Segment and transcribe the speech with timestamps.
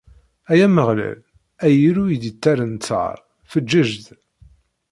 [0.51, 1.19] Ay Ameɣlal,
[1.63, 3.17] ay Illu i d-ittarran ttar,
[3.51, 4.05] feǧǧeǧ-d!